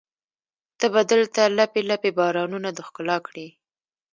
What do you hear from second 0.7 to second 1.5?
ته به دلته